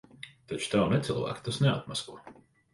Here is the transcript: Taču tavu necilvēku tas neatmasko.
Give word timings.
Taču 0.51 0.71
tavu 0.71 0.87
necilvēku 0.95 1.45
tas 1.51 1.63
neatmasko. 1.67 2.21